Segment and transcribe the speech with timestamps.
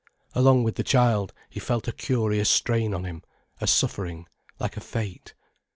[0.33, 3.21] Along with the child, he felt a curious strain on him,
[3.59, 4.25] a suffering,
[4.59, 5.35] like a fate.